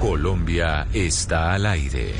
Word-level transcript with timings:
Colombia 0.00 0.86
está 0.94 1.52
al 1.52 1.66
aire. 1.66 2.14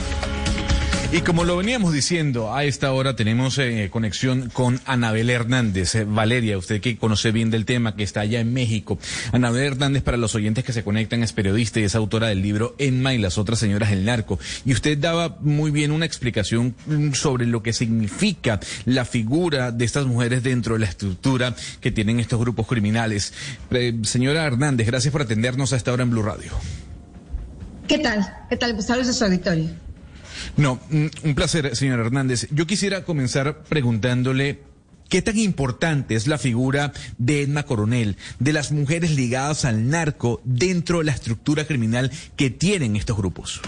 Y 1.13 1.23
como 1.23 1.45
lo 1.45 1.57
veníamos 1.57 1.95
diciendo, 1.95 2.55
a 2.55 2.65
esta 2.65 2.93
hora 2.93 3.17
tenemos 3.17 3.57
eh, 3.57 3.89
conexión 3.91 4.51
con 4.51 4.81
Anabel 4.85 5.31
Hernández. 5.31 5.95
Eh, 5.95 6.05
Valeria, 6.05 6.59
usted 6.59 6.83
que 6.83 6.99
conoce 6.99 7.33
bien 7.33 7.51
del 7.51 7.65
tema, 7.65 7.97
que 7.97 8.03
está 8.03 8.21
allá 8.21 8.39
en 8.39 8.53
México. 8.53 8.99
Anabel 9.33 9.65
Hernández, 9.65 10.03
para 10.03 10.19
los 10.19 10.35
oyentes 10.35 10.63
que 10.63 10.75
se 10.75 10.85
conectan, 10.85 11.23
es 11.23 11.33
periodista 11.33 11.81
y 11.81 11.85
es 11.85 11.95
autora 11.95 12.29
del 12.29 12.43
libro 12.43 12.77
Enma 12.79 13.15
y 13.15 13.19
las 13.19 13.39
otras 13.39 13.59
señoras 13.59 13.89
del 13.89 14.05
narco. 14.05 14.39
Y 14.67 14.73
usted 14.73 14.99
daba 14.99 15.39
muy 15.41 15.71
bien 15.71 15.91
una 15.91 16.05
explicación 16.05 16.75
mm, 16.87 17.13
sobre 17.15 17.47
lo 17.47 17.63
que 17.63 17.73
significa 17.73 18.61
la 18.85 19.07
figura 19.07 19.73
de 19.73 19.87
estas 19.87 20.05
mujeres 20.05 20.43
dentro 20.43 20.75
de 20.75 20.81
la 20.81 20.87
estructura 20.87 21.57
que 21.81 21.91
tienen 21.91 22.21
estos 22.21 22.39
grupos 22.39 22.67
criminales. 22.67 23.33
Eh, 23.71 23.99
señora 24.03 24.45
Hernández, 24.45 24.87
gracias 24.87 25.11
por 25.11 25.23
atendernos 25.23 25.73
a 25.73 25.77
esta 25.77 25.93
hora 25.93 26.03
en 26.03 26.11
Blue 26.11 26.23
Radio. 26.23 26.53
¿Qué 27.91 27.99
tal? 27.99 28.25
¿Qué 28.49 28.57
tal? 28.57 28.75
Gustavo 28.75 29.03
de 29.03 29.13
su 29.13 29.25
auditorio. 29.25 29.69
No, 30.57 30.79
un 30.91 31.35
placer, 31.35 31.75
señor 31.75 31.99
Hernández. 31.99 32.47
Yo 32.53 32.65
quisiera 32.65 33.03
comenzar 33.03 33.65
preguntándole 33.65 34.61
¿Qué 35.09 35.23
tan 35.23 35.37
importante 35.37 36.15
es 36.15 36.29
la 36.29 36.39
figura 36.39 36.93
de 37.19 37.43
Edna 37.43 37.65
Coronel, 37.65 38.17
de 38.39 38.53
las 38.53 38.71
mujeres 38.71 39.11
ligadas 39.17 39.65
al 39.65 39.89
narco 39.89 40.41
dentro 40.45 40.99
de 40.99 41.07
la 41.07 41.11
estructura 41.11 41.65
criminal 41.65 42.13
que 42.37 42.49
tienen 42.49 42.95
estos 42.95 43.17
grupos? 43.17 43.61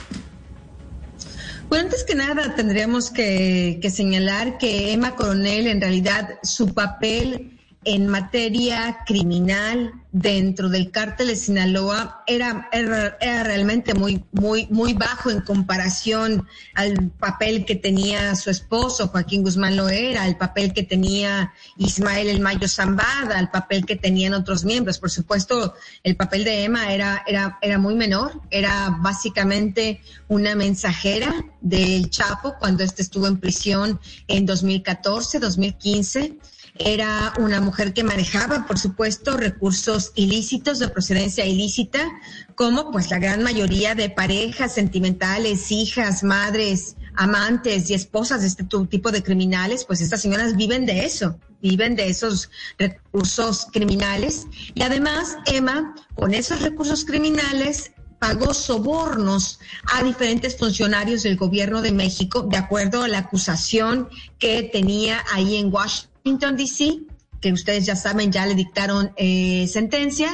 Bueno, 1.69 1.87
antes 1.87 2.05
que 2.05 2.15
nada 2.15 2.55
tendríamos 2.55 3.11
que, 3.11 3.81
que 3.83 3.91
señalar 3.91 4.57
que 4.57 4.93
Emma 4.93 5.17
Coronel 5.17 5.67
en 5.67 5.81
realidad 5.81 6.39
su 6.45 6.73
papel 6.73 7.59
en 7.85 8.07
materia 8.07 8.99
criminal 9.07 9.93
dentro 10.13 10.69
del 10.69 10.91
cártel 10.91 11.29
de 11.29 11.37
Sinaloa 11.37 12.23
era, 12.27 12.69
era, 12.71 13.43
realmente 13.45 13.95
muy, 13.95 14.23
muy, 14.31 14.67
muy 14.71 14.93
bajo 14.93 15.31
en 15.31 15.41
comparación 15.41 16.47
al 16.75 17.11
papel 17.19 17.65
que 17.65 17.75
tenía 17.75 18.37
su 18.37 18.51
esposo, 18.51 19.09
Joaquín 19.09 19.43
Guzmán 19.43 19.77
Loera, 19.77 20.23
al 20.23 20.37
papel 20.37 20.75
que 20.75 20.83
tenía 20.83 21.55
Ismael 21.79 22.29
El 22.29 22.41
Mayo 22.41 22.69
Zambada, 22.69 23.39
al 23.39 23.51
papel 23.51 23.87
que 23.87 23.97
tenían 23.97 24.35
otros 24.35 24.65
miembros. 24.65 24.99
Por 24.99 25.11
supuesto, 25.11 25.75
el 26.05 26.15
papel 26.15 26.45
de 26.45 26.65
Emma 26.65 26.93
era, 26.93 27.25
era, 27.27 27.59
era 27.63 27.79
muy 27.79 27.95
menor, 27.95 28.41
era 28.51 28.97
básicamente 29.01 30.03
una 30.29 30.55
mensajera 30.55 31.35
del 31.61 32.11
Chapo 32.11 32.55
cuando 32.61 32.85
este 32.85 33.03
estuvo 33.03 33.27
en 33.27 33.41
prisión 33.41 33.99
en 34.29 34.45
2014, 34.45 35.39
2015 35.39 36.37
era 36.79 37.35
una 37.39 37.61
mujer 37.61 37.93
que 37.93 38.03
manejaba, 38.03 38.67
por 38.67 38.79
supuesto, 38.79 39.37
recursos 39.37 40.13
ilícitos 40.15 40.79
de 40.79 40.89
procedencia 40.89 41.45
ilícita, 41.45 42.11
como 42.55 42.91
pues 42.91 43.11
la 43.11 43.19
gran 43.19 43.43
mayoría 43.43 43.95
de 43.95 44.11
parejas 44.11 44.75
sentimentales, 44.75 45.71
hijas, 45.71 46.23
madres, 46.23 46.97
amantes 47.15 47.91
y 47.91 47.95
esposas 47.95 48.41
de 48.41 48.47
este 48.47 48.65
tipo 48.89 49.11
de 49.11 49.23
criminales, 49.23 49.85
pues 49.85 50.01
estas 50.01 50.23
señoras 50.23 50.57
viven 50.57 50.87
de 50.87 51.05
eso, 51.05 51.39
viven 51.61 51.95
de 51.95 52.09
esos 52.09 52.51
recursos 52.79 53.67
criminales. 53.71 54.47
Y 54.75 54.83
además, 54.83 55.37
Emma, 55.47 55.95
con 56.15 56.33
esos 56.33 56.63
recursos 56.63 57.05
criminales, 57.05 57.93
pagó 58.19 58.55
sobornos 58.55 59.59
a 59.93 60.03
diferentes 60.05 60.57
funcionarios 60.57 61.25
del 61.25 61.37
gobierno 61.37 61.83
de 61.83 61.93
México, 61.93 62.43
de 62.43 62.57
acuerdo 62.57 63.03
a 63.03 63.09
la 63.09 63.19
acusación 63.19 64.09
que 64.39 64.63
tenía 64.63 65.25
ahí 65.33 65.57
en 65.57 65.73
Washington 65.73 66.12
Washington, 66.25 66.57
D.C., 66.57 67.01
que 67.41 67.53
ustedes 67.53 67.85
ya 67.87 67.97
saben, 67.97 68.31
ya 68.31 68.47
le 68.47 68.55
dictaron 68.55 69.13
eh, 69.17 69.67
sentencia. 69.69 70.31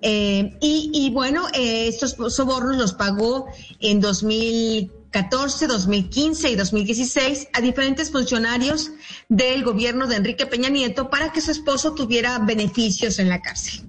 Eh, 0.00 0.56
y, 0.60 1.10
bueno, 1.10 1.46
eh, 1.52 1.88
estos 1.88 2.16
sobornos 2.32 2.76
los 2.76 2.92
pagó 2.92 3.46
en 3.80 4.00
2014, 4.00 5.66
2015 5.66 6.50
y 6.50 6.54
2016 6.54 7.48
a 7.52 7.60
diferentes 7.60 8.12
funcionarios 8.12 8.92
del 9.28 9.64
gobierno 9.64 10.06
de 10.06 10.16
Enrique 10.16 10.46
Peña 10.46 10.68
Nieto 10.68 11.10
para 11.10 11.32
que 11.32 11.40
su 11.40 11.50
esposo 11.50 11.94
tuviera 11.94 12.38
beneficios 12.38 13.18
en 13.18 13.30
la 13.30 13.42
cárcel. 13.42 13.88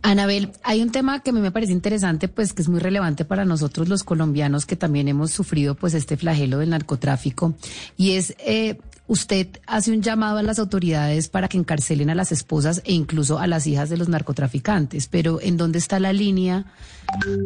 Anabel, 0.00 0.52
hay 0.62 0.82
un 0.82 0.92
tema 0.92 1.20
que 1.20 1.30
a 1.30 1.32
mí 1.32 1.40
me 1.40 1.50
parece 1.50 1.72
interesante, 1.72 2.28
pues 2.28 2.52
que 2.52 2.60
es 2.60 2.68
muy 2.68 2.78
relevante 2.78 3.24
para 3.24 3.46
nosotros 3.46 3.88
los 3.88 4.04
colombianos 4.04 4.66
que 4.66 4.76
también 4.76 5.08
hemos 5.08 5.30
sufrido 5.30 5.74
pues 5.74 5.94
este 5.94 6.18
flagelo 6.18 6.58
del 6.58 6.70
narcotráfico 6.70 7.54
y 7.96 8.12
es 8.12 8.34
eh, 8.38 8.78
usted 9.06 9.48
hace 9.66 9.92
un 9.92 10.02
llamado 10.02 10.38
a 10.38 10.42
las 10.42 10.58
autoridades 10.58 11.28
para 11.28 11.48
que 11.48 11.58
encarcelen 11.58 12.10
a 12.10 12.14
las 12.14 12.32
esposas 12.32 12.80
e 12.84 12.92
incluso 12.92 13.38
a 13.38 13.46
las 13.46 13.66
hijas 13.66 13.90
de 13.90 13.96
los 13.96 14.08
narcotraficantes, 14.08 15.08
pero 15.08 15.40
¿en 15.42 15.56
dónde 15.56 15.78
está 15.78 16.00
la 16.00 16.12
línea 16.12 16.64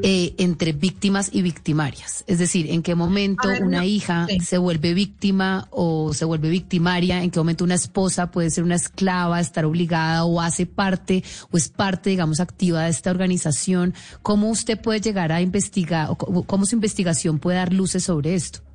eh, 0.02 0.34
entre 0.38 0.72
víctimas 0.72 1.30
y 1.32 1.42
victimarias? 1.42 2.24
Es 2.26 2.38
decir, 2.38 2.70
¿en 2.70 2.82
qué 2.82 2.94
momento 2.94 3.48
una 3.60 3.84
hija 3.84 4.26
se 4.44 4.58
vuelve 4.58 4.94
víctima 4.94 5.66
o 5.70 6.14
se 6.14 6.24
vuelve 6.24 6.48
victimaria? 6.48 7.22
¿En 7.22 7.30
qué 7.30 7.41
momento 7.41 7.64
una 7.64 7.74
esposa 7.74 8.30
puede 8.30 8.50
ser 8.50 8.62
una 8.64 8.76
esclava, 8.76 9.41
estar 9.41 9.64
obligada 9.64 10.24
o 10.24 10.41
hace 10.41 10.66
parte 10.66 11.24
o 11.50 11.56
es 11.56 11.68
parte, 11.68 12.10
digamos, 12.10 12.38
activa 12.38 12.84
de 12.84 12.91
esta 12.91 13.10
organización? 13.10 13.94
¿Cómo 14.22 14.48
usted 14.50 14.80
puede 14.80 15.00
llegar 15.00 15.32
a 15.32 15.41
investigar 15.41 16.08
o 16.10 16.16
cómo 16.16 16.66
su 16.66 16.76
investigación 16.76 17.41
puede 17.41 17.58
dar 17.58 17.72
luces 17.72 18.04
sobre 18.04 18.34
esto? 18.34 18.67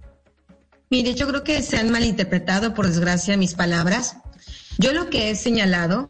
Mire, 0.93 1.15
yo 1.15 1.27
creo 1.27 1.43
que 1.43 1.63
se 1.63 1.77
han 1.77 1.89
malinterpretado, 1.89 2.75
por 2.75 2.85
desgracia, 2.85 3.35
mis 3.35 3.55
palabras. 3.55 4.17
Yo 4.77 4.93
lo 4.93 5.09
que 5.09 5.31
he 5.31 5.35
señalado, 5.35 6.07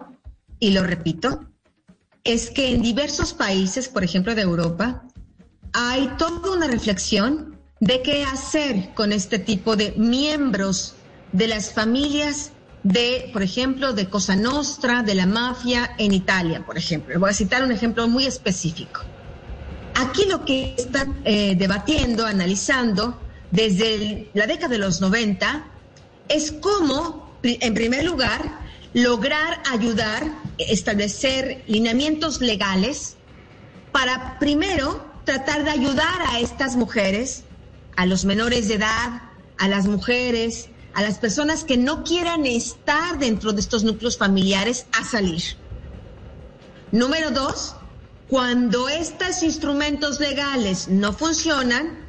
y 0.60 0.72
lo 0.72 0.84
repito, 0.84 1.48
es 2.26 2.50
que 2.50 2.72
en 2.72 2.82
diversos 2.82 3.34
países, 3.34 3.88
por 3.88 4.04
ejemplo 4.04 4.36
de 4.36 4.42
Europa, 4.42 5.06
hay 5.72 6.10
toda 6.18 6.52
una 6.52 6.68
reflexión 6.68 7.58
de 7.80 8.02
qué 8.02 8.26
hacer 8.26 8.94
con 8.94 9.14
este 9.14 9.40
tipo 9.40 9.78
de 9.78 9.94
miembros 9.96 10.96
de 11.32 11.48
las 11.48 11.72
familias 11.72 12.52
de, 12.84 13.30
por 13.32 13.42
ejemplo, 13.42 13.94
de 13.94 14.10
Cosa 14.10 14.36
Nostra, 14.36 15.02
de 15.02 15.16
la 15.16 15.28
mafia 15.28 15.92
en 15.98 16.12
Italia, 16.12 16.66
por 16.66 16.78
ejemplo. 16.78 17.18
Voy 17.22 17.30
a 17.30 17.34
citar 17.34 17.64
un 17.64 17.72
ejemplo 17.72 18.10
muy 18.10 18.26
específico. 18.26 19.00
Aquí 19.96 20.26
lo 20.26 20.44
que 20.44 20.76
están 20.78 21.22
eh, 21.24 21.56
debatiendo, 21.56 22.26
analizando, 22.26 23.23
desde 23.54 24.32
la 24.34 24.48
década 24.48 24.70
de 24.70 24.80
los 24.80 25.00
90 25.00 25.64
es 26.28 26.52
cómo, 26.52 27.38
en 27.44 27.74
primer 27.76 28.04
lugar, 28.04 28.60
lograr 28.94 29.62
ayudar, 29.72 30.24
establecer 30.58 31.64
lineamientos 31.68 32.42
legales 32.42 33.16
para, 33.92 34.40
primero, 34.40 35.06
tratar 35.24 35.64
de 35.64 35.70
ayudar 35.70 36.22
a 36.30 36.40
estas 36.40 36.76
mujeres, 36.76 37.44
a 37.96 38.08
los 38.08 38.26
menores 38.26 38.70
de 38.70 38.76
edad, 38.76 39.22
a 39.60 39.68
las 39.68 39.86
mujeres, 39.86 40.70
a 40.96 41.04
las 41.04 41.20
personas 41.20 41.64
que 41.64 41.78
no 41.78 42.04
quieran 42.04 42.48
estar 42.48 43.20
dentro 43.20 43.54
de 43.54 43.62
estos 43.62 43.84
núcleos 43.84 44.18
familiares 44.18 44.88
a 45.00 45.06
salir. 45.06 45.44
Número 46.92 47.30
dos, 47.30 47.76
cuando 48.30 48.90
estos 48.90 49.44
instrumentos 49.44 50.20
legales 50.20 50.88
no 50.88 51.14
funcionan, 51.14 52.03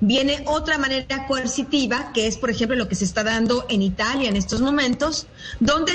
Viene 0.00 0.42
otra 0.46 0.78
manera 0.78 1.26
coercitiva, 1.26 2.10
que 2.12 2.26
es, 2.26 2.36
por 2.36 2.50
ejemplo, 2.50 2.76
lo 2.76 2.88
que 2.88 2.94
se 2.94 3.04
está 3.04 3.24
dando 3.24 3.66
en 3.68 3.82
Italia 3.82 4.28
en 4.28 4.36
estos 4.36 4.60
momentos, 4.60 5.28
donde 5.60 5.92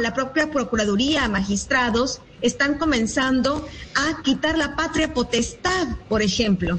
la 0.00 0.14
propia 0.14 0.50
Procuraduría, 0.50 1.28
magistrados, 1.28 2.20
están 2.40 2.78
comenzando 2.78 3.66
a 3.94 4.22
quitar 4.22 4.58
la 4.58 4.76
patria 4.76 5.12
potestad, 5.12 5.86
por 6.08 6.22
ejemplo 6.22 6.78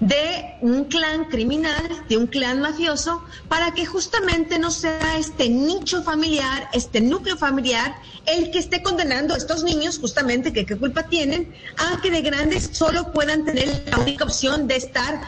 de 0.00 0.56
un 0.60 0.84
clan 0.84 1.24
criminal, 1.24 2.04
de 2.08 2.16
un 2.16 2.26
clan 2.26 2.60
mafioso, 2.60 3.22
para 3.48 3.72
que 3.72 3.84
justamente 3.84 4.58
no 4.58 4.70
sea 4.70 5.18
este 5.18 5.48
nicho 5.48 6.02
familiar, 6.02 6.68
este 6.72 7.00
núcleo 7.00 7.36
familiar, 7.36 7.96
el 8.26 8.50
que 8.50 8.58
esté 8.58 8.82
condenando 8.82 9.34
a 9.34 9.36
estos 9.36 9.64
niños, 9.64 9.98
justamente, 9.98 10.52
que 10.52 10.66
qué 10.66 10.76
culpa 10.76 11.04
tienen, 11.04 11.52
a 11.76 12.00
que 12.00 12.10
de 12.10 12.22
grandes 12.22 12.70
solo 12.72 13.12
puedan 13.12 13.44
tener 13.44 13.84
la 13.90 13.98
única 13.98 14.24
opción 14.24 14.68
de 14.68 14.76
estar, 14.76 15.20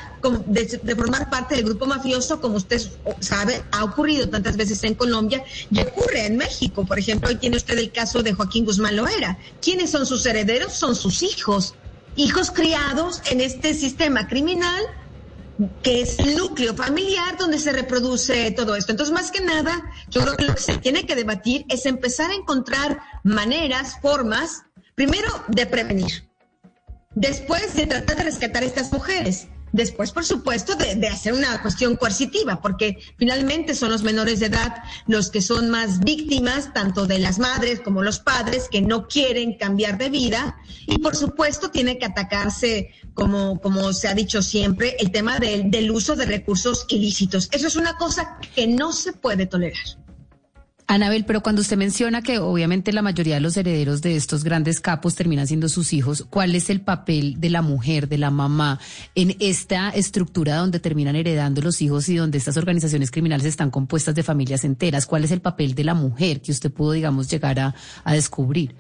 de, 0.47 0.95
formar 0.95 1.31
parte 1.31 1.57
del 1.57 1.65
grupo 1.65 1.87
mafioso, 1.87 2.41
como 2.41 2.57
usted 2.57 2.81
sabe, 3.21 3.63
ha 3.73 3.85
ocurrido 3.85 4.29
tantas 4.29 4.57
veces 4.57 4.85
en 4.85 4.95
Colombia 4.95 5.43
y 5.71 5.81
ocurre 5.81 6.27
en 6.27 6.37
México. 6.37 6.85
Por 6.85 6.99
ejemplo, 6.99 7.31
hoy 7.31 7.37
tiene 7.37 7.57
usted 7.57 7.79
el 7.79 7.91
caso 7.91 8.23
de 8.23 8.35
Joaquín 8.35 8.65
Guzmán 8.65 8.97
Loera. 8.97 9.39
¿Quiénes 9.61 9.91
son 9.91 10.07
sus 10.07 10.25
herederos? 10.27 10.75
Son 10.75 10.95
sus 10.95 11.23
hijos 11.23 11.75
hijos 12.17 12.51
criados 12.51 13.23
en 13.31 13.41
este 13.41 13.75
sistema 13.75 14.29
criminal 14.29 14.83
que 15.83 16.01
es 16.03 16.19
el 16.19 16.37
núcleo 16.37 16.75
familiar 16.75 17.37
donde 17.37 17.59
se 17.59 17.73
reproduce 17.73 18.51
todo 18.53 18.77
esto. 18.77 18.93
Entonces, 18.93 19.15
más 19.15 19.31
que 19.31 19.43
nada, 19.43 19.83
yo 20.09 20.23
creo 20.23 20.37
que 20.37 20.45
lo 20.45 20.55
que 20.55 20.61
se 20.63 20.79
tiene 20.79 21.05
que 21.05 21.15
debatir 21.15 21.67
es 21.69 21.87
empezar 21.87 22.31
a 22.31 22.35
encontrar 22.35 23.01
maneras, 23.25 23.99
formas, 24.01 24.63
primero 24.95 25.29
de 25.49 25.67
prevenir, 25.67 26.29
después 27.15 27.75
de 27.75 27.87
tratar 27.87 28.17
de 28.17 28.23
rescatar 28.25 28.63
a 28.63 28.67
estas 28.67 28.93
mujeres. 28.93 29.49
Después, 29.73 30.11
por 30.11 30.25
supuesto, 30.25 30.75
de, 30.75 31.09
hacer 31.09 31.33
una 31.33 31.63
cuestión 31.63 31.97
coercitiva, 31.97 32.61
porque 32.61 32.99
finalmente 33.17 33.75
son 33.75 33.91
los 33.91 34.03
menores 34.03 34.41
de 34.41 34.47
edad 34.47 34.83
los 35.07 35.31
que 35.31 35.43
son 35.43 35.71
más 35.71 36.01
víctimas, 36.01 36.73
tanto 36.73 37.07
de 37.07 37.19
las 37.19 37.39
madres 37.39 37.81
como 37.81 38.03
los 38.03 38.19
padres, 38.19 38.69
que 38.71 38.81
no 38.81 39.07
quieren 39.07 39.57
cambiar 39.57 39.99
de 39.99 40.11
vida. 40.11 40.59
Y 40.87 40.99
por 40.99 41.15
supuesto, 41.17 41.71
tiene 41.71 41.99
que 41.99 42.07
atacarse, 42.07 42.91
como, 43.15 43.61
como 43.61 43.93
se 43.93 44.09
ha 44.09 44.15
dicho 44.15 44.43
siempre, 44.43 44.97
el 44.99 45.11
tema 45.13 45.39
del 45.39 45.91
uso 45.91 46.17
de 46.17 46.27
recursos 46.27 46.87
ilícitos. 46.89 47.49
Eso 47.53 47.67
es 47.67 47.77
una 47.77 47.97
cosa 47.97 48.39
que 48.55 48.67
no 48.67 48.93
se 48.93 49.13
puede 49.13 49.47
tolerar. 49.47 50.01
Anabel, 50.91 51.25
pero 51.25 51.41
cuando 51.41 51.63
usted 51.63 51.77
menciona 51.77 52.21
que 52.21 52.41
obviamente 52.41 52.93
la 52.93 53.01
mayoría 53.01 53.37
de 53.37 53.41
los 53.41 53.57
herederos 53.57 54.03
de 54.03 54.17
estos 54.17 54.43
grandes 54.43 54.81
capos 54.81 55.15
terminan 55.15 55.47
siendo 55.47 55.69
sus 55.69 55.93
hijos, 55.93 56.27
¿cuál 56.29 56.57
es 56.57 56.69
el 56.69 56.81
papel 56.81 57.41
de 57.41 57.49
la 57.49 57.63
mujer, 57.63 58.09
de 58.09 58.19
la 58.19 58.33
mamá, 58.33 58.81
en 59.15 59.37
esta 59.39 59.91
estructura 59.91 60.57
donde 60.57 60.81
terminan 60.81 61.15
heredando 61.15 61.63
los 61.63 61.81
hijos 61.81 62.09
y 62.09 62.17
donde 62.17 62.39
estas 62.39 62.57
organizaciones 62.57 63.13
criminales 63.13 63.47
están 63.47 63.71
compuestas 63.71 64.17
de 64.17 64.25
familias 64.25 64.65
enteras? 64.65 65.07
¿Cuál 65.07 65.23
es 65.23 65.31
el 65.31 65.41
papel 65.41 65.77
de 65.77 65.85
la 65.85 65.95
mujer 65.95 66.43
que 66.43 66.51
usted 66.51 66.73
pudo, 66.73 66.91
digamos, 66.91 67.31
llegar 67.31 67.61
a, 67.61 67.73
descubrir? 68.13 68.75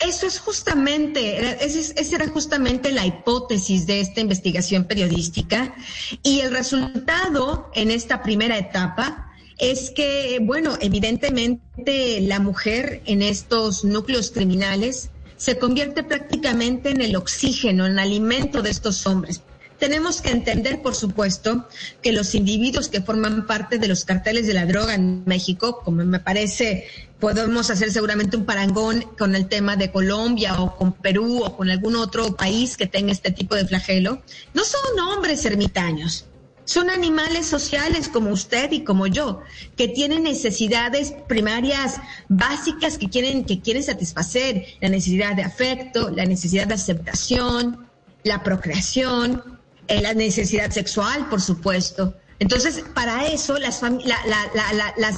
Eso 0.00 0.26
es 0.26 0.38
justamente, 0.38 1.64
esa 1.64 2.14
era 2.14 2.28
justamente 2.28 2.92
la 2.92 3.06
hipótesis 3.06 3.86
de 3.86 4.00
esta 4.00 4.20
investigación 4.20 4.84
periodística 4.84 5.74
y 6.22 6.40
el 6.40 6.50
resultado 6.50 7.70
en 7.74 7.90
esta 7.90 8.22
primera 8.22 8.58
etapa 8.58 9.31
es 9.62 9.90
que, 9.92 10.40
bueno, 10.42 10.76
evidentemente 10.80 12.20
la 12.20 12.40
mujer 12.40 13.00
en 13.06 13.22
estos 13.22 13.84
núcleos 13.84 14.32
criminales 14.32 15.10
se 15.36 15.56
convierte 15.56 16.02
prácticamente 16.02 16.90
en 16.90 17.00
el 17.00 17.14
oxígeno, 17.14 17.86
en 17.86 17.92
el 17.92 17.98
alimento 18.00 18.60
de 18.60 18.70
estos 18.70 19.06
hombres. 19.06 19.40
Tenemos 19.78 20.20
que 20.20 20.30
entender, 20.30 20.82
por 20.82 20.96
supuesto, 20.96 21.68
que 22.02 22.10
los 22.10 22.34
individuos 22.34 22.88
que 22.88 23.02
forman 23.02 23.46
parte 23.46 23.78
de 23.78 23.86
los 23.86 24.04
carteles 24.04 24.48
de 24.48 24.54
la 24.54 24.66
droga 24.66 24.94
en 24.94 25.22
México, 25.26 25.80
como 25.84 26.04
me 26.04 26.18
parece, 26.18 26.88
podemos 27.20 27.70
hacer 27.70 27.92
seguramente 27.92 28.36
un 28.36 28.44
parangón 28.44 29.02
con 29.16 29.36
el 29.36 29.46
tema 29.46 29.76
de 29.76 29.92
Colombia 29.92 30.60
o 30.60 30.76
con 30.76 30.92
Perú 30.92 31.40
o 31.44 31.56
con 31.56 31.70
algún 31.70 31.94
otro 31.94 32.34
país 32.34 32.76
que 32.76 32.88
tenga 32.88 33.12
este 33.12 33.30
tipo 33.30 33.54
de 33.54 33.64
flagelo, 33.64 34.22
no 34.54 34.64
son 34.64 34.98
hombres 34.98 35.44
ermitaños 35.44 36.26
son 36.64 36.90
animales 36.90 37.46
sociales 37.46 38.08
como 38.08 38.30
usted 38.30 38.70
y 38.72 38.84
como 38.84 39.06
yo, 39.06 39.40
que 39.76 39.88
tienen 39.88 40.22
necesidades 40.22 41.12
primarias 41.28 42.00
básicas 42.28 42.98
que 42.98 43.08
quieren, 43.08 43.44
que 43.44 43.60
quieren 43.60 43.82
satisfacer, 43.82 44.64
la 44.80 44.88
necesidad 44.88 45.34
de 45.34 45.42
afecto, 45.42 46.10
la 46.10 46.24
necesidad 46.24 46.66
de 46.66 46.74
aceptación, 46.74 47.86
la 48.24 48.42
procreación, 48.42 49.60
eh, 49.88 50.00
la 50.00 50.14
necesidad 50.14 50.70
sexual, 50.70 51.28
por 51.28 51.40
supuesto. 51.40 52.14
Entonces, 52.42 52.82
para 52.92 53.26
eso 53.28 53.56
las, 53.56 53.80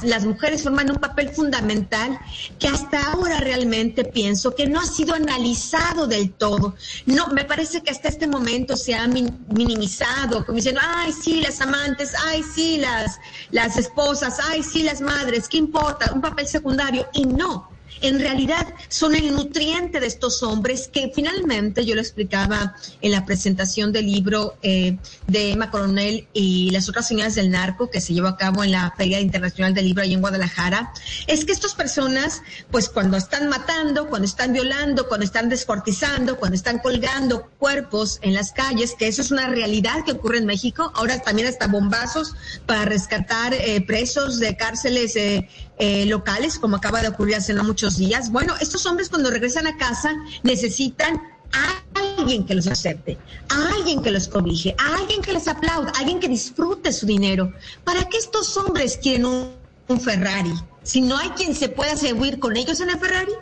las, 0.03 0.25
mujeres 0.25 0.61
forman 0.61 0.91
un 0.91 0.97
papel 0.97 1.29
fundamental 1.29 2.19
que 2.59 2.67
hasta 2.67 3.13
ahora 3.13 3.39
realmente 3.39 4.05
pienso 4.05 4.53
que 4.53 4.67
no 4.67 4.79
ha 4.79 4.85
sido 4.85 5.15
analizado 5.15 6.05
del 6.05 6.33
todo. 6.33 6.75
No, 7.07 7.29
me 7.29 7.43
parece 7.43 7.81
que 7.81 7.89
hasta 7.89 8.09
este 8.09 8.27
momento 8.27 8.77
se 8.77 8.93
ha 8.93 9.07
minimizado, 9.07 10.45
como 10.45 10.57
diciendo, 10.57 10.81
ay, 10.83 11.13
sí, 11.13 11.41
las 11.41 11.59
amantes, 11.61 12.13
ay, 12.27 12.43
sí, 12.43 12.77
las, 12.77 13.19
las 13.49 13.75
esposas, 13.77 14.37
ay, 14.51 14.61
sí, 14.61 14.83
las 14.83 15.01
madres, 15.01 15.49
¿qué 15.49 15.57
importa? 15.57 16.11
Un 16.13 16.21
papel 16.21 16.45
secundario. 16.45 17.07
Y 17.13 17.25
no, 17.25 17.74
en 18.01 18.19
realidad 18.19 18.67
son 18.87 19.15
el 19.15 19.33
nutriente 19.33 19.99
de 19.99 20.07
estos 20.07 20.43
hombres 20.43 20.89
que 20.91 21.11
finalmente, 21.13 21.85
yo 21.85 21.95
lo 21.95 22.01
explicaba 22.01 22.75
en 23.01 23.11
la 23.11 23.25
presentación 23.25 23.91
del 23.91 24.05
libro 24.05 24.57
eh, 24.61 24.97
de 25.27 25.51
Emma 25.51 25.71
Coronel 25.71 26.27
y 26.33 26.71
las 26.71 26.89
otras 26.89 27.07
señoras 27.07 27.35
del 27.35 27.51
narco 27.51 27.89
que 27.89 28.01
se 28.01 28.13
llevó 28.13 28.27
a 28.27 28.37
cabo 28.37 28.63
en 28.63 28.71
la 28.71 28.93
Feria 28.97 29.19
Internacional 29.19 29.73
del 29.73 29.85
Libro 29.85 30.03
ahí 30.03 30.13
en 30.13 30.21
Guadalajara, 30.21 30.91
es 31.27 31.45
que 31.45 31.51
estas 31.51 31.73
personas, 31.73 32.41
pues 32.71 32.89
cuando 32.89 33.17
están 33.17 33.47
matando, 33.49 34.07
cuando 34.09 34.25
están 34.25 34.53
violando, 34.53 35.07
cuando 35.07 35.25
están 35.25 35.49
descuartizando, 35.49 36.37
cuando 36.37 36.55
están 36.55 36.79
colgando 36.79 37.49
cuerpos 37.59 38.19
en 38.21 38.33
las 38.33 38.51
calles, 38.51 38.95
que 38.97 39.07
eso 39.07 39.21
es 39.21 39.31
una 39.31 39.47
realidad 39.47 40.03
que 40.05 40.13
ocurre 40.13 40.39
en 40.39 40.45
México, 40.45 40.91
ahora 40.95 41.19
también 41.19 41.47
hasta 41.47 41.67
bombazos 41.67 42.35
para 42.65 42.85
rescatar 42.85 43.53
eh, 43.53 43.81
presos 43.81 44.39
de 44.39 44.55
cárceles 44.55 45.15
eh, 45.15 45.47
eh, 45.77 46.05
locales, 46.05 46.57
como 46.57 46.77
acaba 46.77 47.01
de 47.01 47.09
ocurrir 47.09 47.35
hace 47.35 47.53
no 47.53 47.63
muchos 47.63 47.97
días. 47.97 48.31
Bueno, 48.31 48.53
estos 48.61 48.85
hombres 48.85 49.09
cuando 49.09 49.29
regresan 49.29 49.67
a 49.67 49.77
casa 49.77 50.13
necesitan 50.43 51.21
a 51.51 51.83
alguien 52.17 52.45
que 52.45 52.55
los 52.55 52.67
acepte, 52.67 53.17
a 53.49 53.73
alguien 53.73 54.01
que 54.01 54.11
los 54.11 54.27
cobije, 54.27 54.75
a 54.77 54.95
alguien 54.95 55.21
que 55.21 55.33
les 55.33 55.47
aplaude, 55.47 55.91
a 55.93 55.99
alguien 55.99 56.19
que 56.19 56.29
disfrute 56.29 56.91
su 56.93 57.05
dinero. 57.05 57.53
¿Para 57.83 58.05
qué 58.05 58.17
estos 58.17 58.55
hombres 58.57 58.97
quieren 59.01 59.25
un, 59.25 60.01
Ferrari? 60.01 60.53
Si 60.83 61.01
no 61.01 61.17
hay 61.17 61.29
quien 61.29 61.55
se 61.55 61.69
pueda 61.69 61.95
servir 61.95 62.39
con 62.39 62.55
ellos 62.57 62.79
en 62.79 62.89
el 62.89 62.99
Ferrari. 62.99 63.33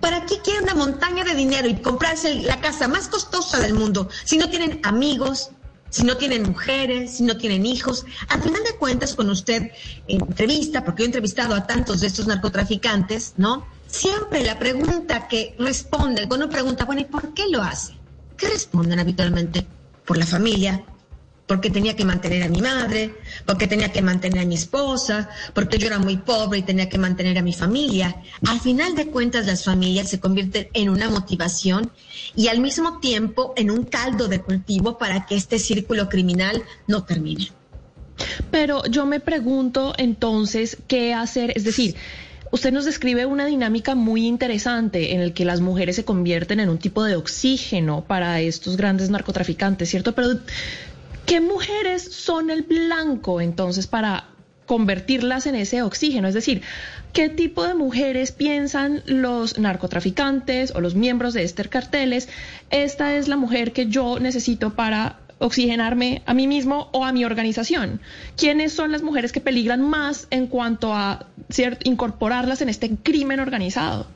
¿Para 0.00 0.26
qué 0.26 0.40
quieren 0.42 0.64
una 0.64 0.74
montaña 0.74 1.24
de 1.24 1.34
dinero 1.34 1.68
y 1.68 1.74
comprarse 1.76 2.34
la 2.42 2.60
casa 2.60 2.86
más 2.86 3.08
costosa 3.08 3.58
del 3.60 3.72
mundo 3.74 4.08
si 4.24 4.36
no 4.36 4.48
tienen 4.50 4.78
amigos, 4.84 5.50
si 5.90 6.04
no 6.04 6.16
tienen 6.16 6.42
mujeres, 6.44 7.16
si 7.16 7.22
no 7.22 7.36
tienen 7.36 7.66
hijos. 7.66 8.04
Al 8.28 8.42
final 8.42 8.62
de 8.64 8.76
cuentas, 8.76 9.14
con 9.14 9.30
usted 9.30 9.70
entrevista, 10.08 10.84
porque 10.84 11.02
yo 11.02 11.04
he 11.04 11.06
entrevistado 11.06 11.54
a 11.54 11.66
tantos 11.66 12.00
de 12.00 12.08
estos 12.08 12.26
narcotraficantes, 12.26 13.34
¿no? 13.36 13.66
Siempre 13.86 14.44
la 14.44 14.58
pregunta 14.58 15.28
que 15.28 15.54
responde, 15.58 16.26
cuando 16.28 16.48
pregunta, 16.48 16.84
bueno, 16.84 17.02
¿y 17.02 17.04
por 17.04 17.32
qué 17.34 17.44
lo 17.48 17.62
hace? 17.62 17.94
¿Qué 18.36 18.48
responden 18.48 18.98
habitualmente? 18.98 19.66
Por 20.04 20.18
la 20.18 20.26
familia, 20.26 20.84
porque 21.46 21.70
tenía 21.70 21.94
que 21.94 22.04
mantener 22.04 22.42
a 22.42 22.48
mi 22.48 22.60
madre, 22.60 23.14
porque 23.44 23.66
tenía 23.66 23.92
que 23.92 24.02
mantener 24.02 24.40
a 24.40 24.46
mi 24.46 24.56
esposa, 24.56 25.30
porque 25.54 25.78
yo 25.78 25.86
era 25.86 25.98
muy 25.98 26.16
pobre 26.16 26.58
y 26.58 26.62
tenía 26.62 26.88
que 26.88 26.98
mantener 26.98 27.38
a 27.38 27.42
mi 27.42 27.52
familia. 27.52 28.16
Al 28.46 28.60
final 28.60 28.94
de 28.94 29.06
cuentas, 29.06 29.46
las 29.46 29.64
familias 29.64 30.10
se 30.10 30.20
convierten 30.20 30.68
en 30.72 30.88
una 30.88 31.08
motivación 31.08 31.90
y 32.34 32.48
al 32.48 32.60
mismo 32.60 32.98
tiempo 32.98 33.54
en 33.56 33.70
un 33.70 33.84
caldo 33.84 34.28
de 34.28 34.40
cultivo 34.40 34.98
para 34.98 35.26
que 35.26 35.36
este 35.36 35.58
círculo 35.58 36.08
criminal 36.08 36.62
no 36.86 37.04
termine. 37.04 37.52
Pero 38.50 38.84
yo 38.86 39.06
me 39.06 39.20
pregunto 39.20 39.94
entonces 39.98 40.78
qué 40.88 41.14
hacer, 41.14 41.52
es 41.54 41.64
decir, 41.64 41.94
Usted 42.52 42.72
nos 42.72 42.84
describe 42.84 43.26
una 43.26 43.44
dinámica 43.44 43.96
muy 43.96 44.24
interesante 44.24 45.12
en 45.14 45.20
el 45.20 45.32
que 45.32 45.44
las 45.44 45.60
mujeres 45.60 45.96
se 45.96 46.04
convierten 46.04 46.60
en 46.60 46.68
un 46.68 46.78
tipo 46.78 47.02
de 47.02 47.16
oxígeno 47.16 48.04
para 48.06 48.40
estos 48.40 48.76
grandes 48.76 49.10
narcotraficantes, 49.10 49.90
¿cierto? 49.90 50.14
Pero 50.14 50.38
¿Qué 51.26 51.40
mujeres 51.40 52.02
son 52.02 52.50
el 52.50 52.62
blanco 52.62 53.40
entonces 53.40 53.88
para 53.88 54.28
convertirlas 54.64 55.46
en 55.46 55.56
ese 55.56 55.82
oxígeno? 55.82 56.28
Es 56.28 56.34
decir, 56.34 56.62
¿qué 57.12 57.28
tipo 57.28 57.64
de 57.66 57.74
mujeres 57.74 58.30
piensan 58.30 59.02
los 59.06 59.58
narcotraficantes 59.58 60.72
o 60.74 60.80
los 60.80 60.94
miembros 60.94 61.34
de 61.34 61.42
estos 61.42 61.66
carteles? 61.66 62.28
Esta 62.70 63.16
es 63.16 63.26
la 63.26 63.36
mujer 63.36 63.72
que 63.72 63.86
yo 63.86 64.20
necesito 64.20 64.74
para 64.74 65.18
oxigenarme 65.38 66.22
a 66.26 66.32
mí 66.32 66.46
mismo 66.46 66.90
o 66.92 67.04
a 67.04 67.12
mi 67.12 67.24
organización. 67.24 68.00
¿Quiénes 68.36 68.72
son 68.72 68.92
las 68.92 69.02
mujeres 69.02 69.32
que 69.32 69.40
peligran 69.40 69.82
más 69.82 70.28
en 70.30 70.46
cuanto 70.46 70.94
a 70.94 71.26
incorporarlas 71.82 72.62
en 72.62 72.68
este 72.68 72.96
crimen 72.96 73.40
organizado? 73.40 74.06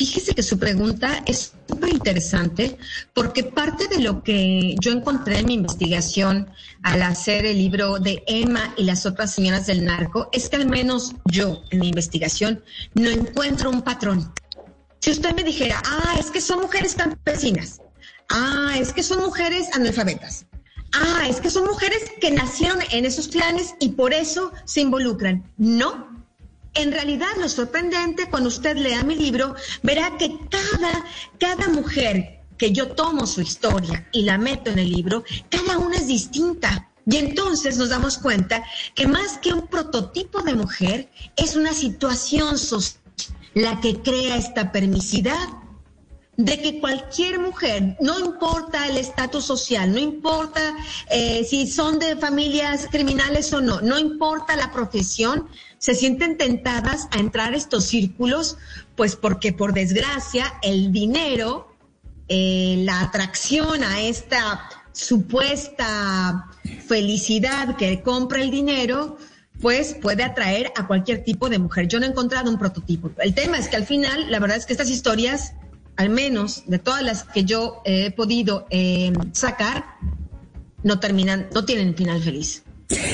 Fíjese 0.00 0.34
que 0.34 0.42
su 0.42 0.58
pregunta 0.58 1.22
es 1.26 1.52
súper 1.68 1.90
interesante 1.90 2.78
porque 3.12 3.44
parte 3.44 3.86
de 3.86 4.00
lo 4.00 4.22
que 4.22 4.74
yo 4.80 4.92
encontré 4.92 5.40
en 5.40 5.46
mi 5.46 5.52
investigación 5.52 6.48
al 6.82 7.02
hacer 7.02 7.44
el 7.44 7.58
libro 7.58 7.98
de 7.98 8.24
Emma 8.26 8.72
y 8.78 8.84
las 8.84 9.04
otras 9.04 9.34
señoras 9.34 9.66
del 9.66 9.84
narco 9.84 10.30
es 10.32 10.48
que 10.48 10.56
al 10.56 10.66
menos 10.66 11.16
yo 11.26 11.60
en 11.68 11.80
mi 11.80 11.88
investigación 11.88 12.64
no 12.94 13.10
encuentro 13.10 13.68
un 13.68 13.82
patrón. 13.82 14.32
Si 15.00 15.10
usted 15.10 15.34
me 15.34 15.44
dijera, 15.44 15.82
ah, 15.84 16.16
es 16.18 16.30
que 16.30 16.40
son 16.40 16.62
mujeres 16.62 16.94
campesinas, 16.94 17.82
ah, 18.30 18.72
es 18.78 18.94
que 18.94 19.02
son 19.02 19.20
mujeres 19.20 19.68
analfabetas, 19.74 20.46
ah, 20.94 21.26
es 21.28 21.42
que 21.42 21.50
son 21.50 21.66
mujeres 21.66 22.10
que 22.22 22.30
nacieron 22.30 22.78
en 22.90 23.04
esos 23.04 23.28
clanes 23.28 23.74
y 23.80 23.90
por 23.90 24.14
eso 24.14 24.50
se 24.64 24.80
involucran. 24.80 25.44
No, 25.58 26.19
en 26.74 26.92
realidad, 26.92 27.28
lo 27.38 27.48
sorprendente, 27.48 28.28
cuando 28.30 28.48
usted 28.48 28.76
lea 28.76 29.02
mi 29.02 29.16
libro, 29.16 29.54
verá 29.82 30.16
que 30.18 30.38
cada, 30.48 31.04
cada 31.38 31.68
mujer 31.68 32.40
que 32.56 32.72
yo 32.72 32.88
tomo 32.92 33.26
su 33.26 33.40
historia 33.40 34.08
y 34.12 34.22
la 34.22 34.38
meto 34.38 34.70
en 34.70 34.78
el 34.78 34.90
libro, 34.90 35.24
cada 35.48 35.78
una 35.78 35.96
es 35.96 36.06
distinta. 36.06 36.88
Y 37.06 37.16
entonces 37.16 37.76
nos 37.76 37.88
damos 37.88 38.18
cuenta 38.18 38.62
que 38.94 39.08
más 39.08 39.38
que 39.38 39.52
un 39.52 39.66
prototipo 39.66 40.42
de 40.42 40.54
mujer, 40.54 41.10
es 41.36 41.56
una 41.56 41.72
situación 41.72 42.58
social 42.58 43.00
la 43.54 43.80
que 43.80 44.00
crea 44.00 44.36
esta 44.36 44.70
permisidad 44.70 45.48
de 46.44 46.60
que 46.60 46.80
cualquier 46.80 47.38
mujer, 47.38 47.96
no 48.00 48.18
importa 48.18 48.88
el 48.88 48.96
estatus 48.96 49.44
social, 49.44 49.92
no 49.92 49.98
importa 49.98 50.60
eh, 51.10 51.44
si 51.48 51.66
son 51.66 51.98
de 51.98 52.16
familias 52.16 52.86
criminales 52.90 53.52
o 53.52 53.60
no, 53.60 53.80
no 53.80 53.98
importa 53.98 54.56
la 54.56 54.72
profesión, 54.72 55.48
se 55.78 55.94
sienten 55.94 56.36
tentadas 56.36 57.08
a 57.10 57.18
entrar 57.18 57.54
a 57.54 57.56
estos 57.56 57.84
círculos, 57.84 58.56
pues 58.96 59.16
porque 59.16 59.52
por 59.52 59.72
desgracia 59.72 60.54
el 60.62 60.92
dinero, 60.92 61.74
eh, 62.28 62.82
la 62.84 63.00
atracción 63.00 63.82
a 63.82 64.00
esta 64.00 64.68
supuesta 64.92 66.46
felicidad 66.86 67.76
que 67.76 68.02
compra 68.02 68.40
el 68.42 68.50
dinero, 68.50 69.18
pues 69.60 69.94
puede 69.94 70.22
atraer 70.22 70.72
a 70.76 70.86
cualquier 70.86 71.22
tipo 71.22 71.48
de 71.48 71.58
mujer. 71.58 71.86
Yo 71.86 72.00
no 72.00 72.06
he 72.06 72.08
encontrado 72.08 72.50
un 72.50 72.58
prototipo. 72.58 73.10
El 73.18 73.34
tema 73.34 73.58
es 73.58 73.68
que 73.68 73.76
al 73.76 73.86
final, 73.86 74.30
la 74.30 74.38
verdad 74.38 74.56
es 74.56 74.66
que 74.66 74.72
estas 74.72 74.90
historias, 74.90 75.54
al 75.96 76.10
menos 76.10 76.64
de 76.66 76.78
todas 76.78 77.02
las 77.02 77.24
que 77.24 77.44
yo 77.44 77.82
he 77.84 78.10
podido 78.10 78.66
eh, 78.70 79.12
sacar, 79.32 79.96
no 80.82 80.98
terminan, 80.98 81.48
no 81.54 81.64
tienen 81.64 81.94
final 81.94 82.20
feliz. 82.22 82.62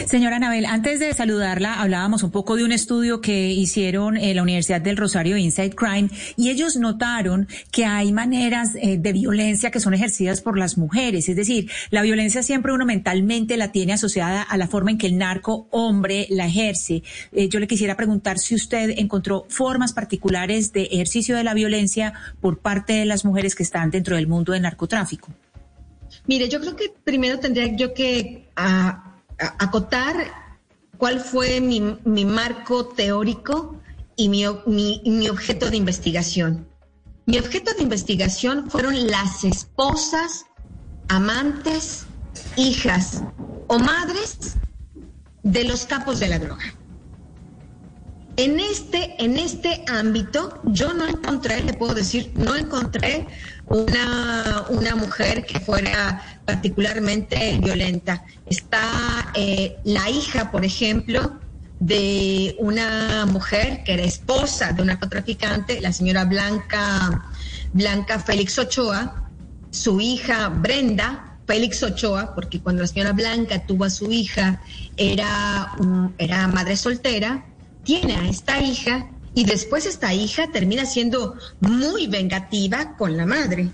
Señora 0.07 0.37
Anabel, 0.37 0.65
antes 0.65 1.01
de 1.01 1.13
saludarla, 1.13 1.75
hablábamos 1.75 2.23
un 2.23 2.31
poco 2.31 2.57
de 2.57 2.65
un 2.65 2.73
estudio 2.73 3.21
que 3.21 3.51
hicieron 3.51 4.17
en 4.17 4.37
la 4.37 4.43
Universidad 4.43 4.81
del 4.81 4.97
Rosario 4.97 5.37
Inside 5.37 5.75
Crime 5.75 6.09
y 6.37 6.49
ellos 6.49 6.77
notaron 6.77 7.47
que 7.71 7.85
hay 7.85 8.11
maneras 8.11 8.75
eh, 8.77 8.97
de 8.97 9.13
violencia 9.13 9.71
que 9.71 9.81
son 9.81 9.93
ejercidas 9.93 10.41
por 10.41 10.59
las 10.59 10.79
mujeres. 10.79 11.29
Es 11.29 11.37
decir, 11.37 11.71
la 11.91 12.01
violencia 12.01 12.43
siempre 12.43 12.73
uno 12.73 12.87
mentalmente 12.87 13.59
la 13.59 13.71
tiene 13.71 13.93
asociada 13.93 14.41
a 14.41 14.57
la 14.57 14.67
forma 14.67 14.93
en 14.93 14.99
que 14.99 15.09
el 15.09 15.19
narco 15.19 15.69
hombre 15.71 16.27
la 16.31 16.47
ejerce. 16.47 17.03
Eh, 17.33 17.49
yo 17.49 17.61
le 17.61 17.67
quisiera 17.67 17.97
preguntar 17.97 18.39
si 18.39 18.55
usted 18.55 18.95
encontró 18.97 19.45
formas 19.51 19.93
particulares 19.93 20.73
de 20.73 20.85
ejercicio 20.85 21.37
de 21.37 21.45
la 21.45 21.53
violencia 21.53 22.15
por 22.41 22.61
parte 22.61 22.95
de 22.95 23.05
las 23.05 23.27
mujeres 23.27 23.55
que 23.55 23.63
están 23.63 23.91
dentro 23.91 24.17
del 24.17 24.27
mundo 24.27 24.53
del 24.53 24.63
narcotráfico. 24.63 25.29
Mire, 26.27 26.49
yo 26.49 26.61
creo 26.61 26.75
que 26.75 26.93
primero 27.05 27.39
tendría 27.39 27.77
yo 27.77 27.93
que 27.93 28.49
ah, 28.57 29.06
acotar 29.39 30.33
cuál 30.99 31.21
fue 31.21 31.61
mi, 31.61 32.25
marco 32.25 32.87
teórico 32.87 33.77
y 34.17 34.29
mi, 34.29 34.45
mi, 34.67 35.29
objeto 35.29 35.71
de 35.71 35.77
investigación. 35.77 36.67
Mi 37.27 37.39
objeto 37.39 37.73
de 37.75 37.83
investigación 37.83 38.71
fueron 38.71 39.07
las 39.09 39.45
esposas, 39.45 40.47
amantes, 41.09 42.07
hijas 42.57 43.23
o 43.67 43.79
madres 43.79 44.57
de 45.43 45.65
los 45.65 45.85
capos 45.87 46.19
de 46.21 46.29
la 46.29 46.39
droga. 46.39 46.65
En 48.37 48.61
este, 48.61 49.15
en 49.19 49.39
este 49.39 49.83
ámbito, 49.89 50.61
yo 50.65 50.93
no 50.93 51.07
encontré, 51.07 51.63
le 51.63 51.73
puedo 51.73 51.95
decir, 51.95 52.33
no 52.35 52.55
encontré 52.55 53.27
una, 53.67 54.67
una 54.69 54.95
mujer 54.95 55.47
que 55.47 55.59
fuera 55.59 56.41
particularmente 56.45 57.59
violenta. 57.63 58.25
Está 58.45 59.33
eh, 59.35 59.77
la 59.85 60.11
hija, 60.11 60.51
por 60.51 60.67
ejemplo, 60.67 61.41
de 61.81 62.57
una 62.59 63.25
mujer 63.25 63.83
que 63.85 63.95
era 63.95 64.03
esposa 64.03 64.73
de 64.73 64.83
un 64.83 64.89
narcotraficante, 64.89 65.81
la 65.81 65.93
señora 65.93 66.27
Blanca, 66.27 67.31
Blanca 67.73 68.19
Félix 68.19 68.59
Ochoa, 68.59 69.31
su 69.71 70.01
hija 70.01 70.51
Brenda 70.51 71.39
Félix 71.47 71.83
Ochoa, 71.83 72.35
porque 72.35 72.61
cuando 72.61 72.83
la 72.83 72.89
señora 72.89 73.13
Blanca 73.13 73.65
tuvo 73.67 73.85
a 73.85 73.91
su 73.91 74.11
hija 74.11 74.61
era, 74.97 75.73
era 76.19 76.49
madre 76.49 76.77
soltera, 76.77 77.45
tiene 77.87 78.17
a 78.17 78.29
esta 78.29 78.61
hija 78.61 79.09
y 79.33 79.45
después 79.45 79.87
esta 79.87 80.13
hija 80.13 80.51
termina 80.51 80.85
siendo 80.85 81.37
muy 81.61 82.09
vengativa 82.09 82.97
con 82.97 83.17
la 83.17 83.25
madre. 83.25 83.71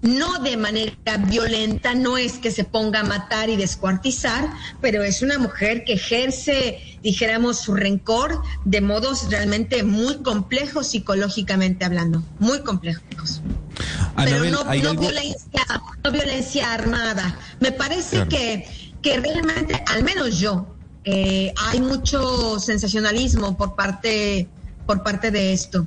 No 0.00 0.38
de 0.38 0.56
manera 0.56 1.18
violenta, 1.28 1.94
no 1.94 2.16
es 2.16 2.38
que 2.38 2.50
se 2.50 2.64
ponga 2.64 3.00
a 3.00 3.04
matar 3.04 3.50
y 3.50 3.56
descuartizar, 3.56 4.50
pero 4.80 5.02
es 5.02 5.20
una 5.20 5.36
mujer 5.38 5.84
que 5.84 5.92
ejerce, 5.92 6.80
dijéramos, 7.02 7.60
su 7.60 7.74
rencor 7.74 8.40
de 8.64 8.80
modos 8.80 9.28
realmente 9.28 9.82
muy 9.82 10.22
complejos 10.22 10.86
psicológicamente 10.86 11.84
hablando, 11.84 12.22
muy 12.38 12.60
complejos. 12.60 13.42
pero 14.16 14.42
no, 14.44 14.64
violencia, 16.10 16.72
armada. 16.72 17.38
Me 17.60 17.72
parece 17.72 18.26
que, 18.26 18.66
que 19.02 19.20
realmente, 19.20 19.84
al 19.86 20.02
menos 20.02 20.38
yo, 20.38 20.66
eh, 21.04 21.52
hay 21.56 21.80
mucho 21.80 22.60
sensacionalismo 22.60 23.56
por 23.56 23.74
parte, 23.74 24.48
por 24.86 25.02
parte 25.02 25.30
de 25.30 25.52
esto, 25.52 25.86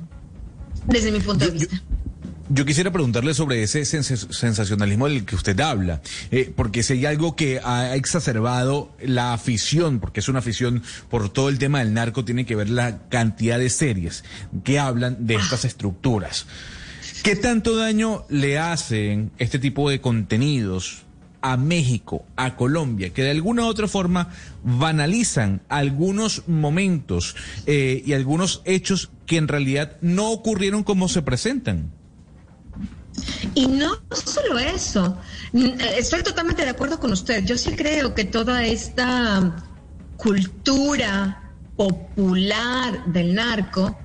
desde 0.86 1.12
mi 1.12 1.20
punto 1.20 1.44
de 1.44 1.50
vista. 1.52 1.82
Yo, 2.50 2.66
quisiera 2.66 2.92
preguntarle 2.92 3.32
sobre 3.32 3.62
ese 3.62 3.84
sensacionalismo 3.86 5.08
del 5.08 5.24
que 5.24 5.34
usted 5.34 5.58
habla, 5.60 6.02
eh, 6.30 6.52
porque 6.54 6.82
si 6.82 6.92
hay 6.92 7.06
algo 7.06 7.36
que 7.36 7.60
ha 7.64 7.94
exacerbado 7.96 8.94
la 9.00 9.32
afición, 9.32 9.98
porque 9.98 10.20
es 10.20 10.28
una 10.28 10.40
afición 10.40 10.82
por 11.08 11.30
todo 11.30 11.48
el 11.48 11.58
tema 11.58 11.78
del 11.78 11.94
narco, 11.94 12.24
tiene 12.24 12.44
que 12.44 12.54
ver 12.54 12.68
la 12.68 13.08
cantidad 13.08 13.58
de 13.58 13.70
series 13.70 14.24
que 14.62 14.78
hablan 14.78 15.26
de 15.26 15.36
estas 15.36 15.64
estructuras. 15.64 16.46
¿Qué 17.22 17.34
tanto 17.34 17.76
daño 17.76 18.26
le 18.28 18.58
hacen 18.58 19.30
este 19.38 19.58
tipo 19.58 19.88
de 19.88 20.02
contenidos 20.02 21.03
a 21.44 21.58
México, 21.58 22.24
a 22.36 22.56
Colombia, 22.56 23.12
que 23.12 23.22
de 23.22 23.30
alguna 23.30 23.64
u 23.64 23.66
otra 23.66 23.86
forma 23.86 24.30
banalizan 24.62 25.60
algunos 25.68 26.48
momentos 26.48 27.36
eh, 27.66 28.02
y 28.06 28.14
algunos 28.14 28.62
hechos 28.64 29.10
que 29.26 29.36
en 29.36 29.46
realidad 29.46 29.98
no 30.00 30.30
ocurrieron 30.30 30.82
como 30.84 31.06
se 31.06 31.20
presentan. 31.20 31.92
Y 33.54 33.66
no 33.66 33.90
solo 34.10 34.58
eso, 34.58 35.18
estoy 35.98 36.22
totalmente 36.22 36.64
de 36.64 36.70
acuerdo 36.70 36.98
con 36.98 37.12
usted. 37.12 37.44
Yo 37.44 37.58
sí 37.58 37.72
creo 37.76 38.14
que 38.14 38.24
toda 38.24 38.64
esta 38.64 39.54
cultura 40.16 41.52
popular 41.76 43.04
del 43.04 43.34
narco 43.34 43.98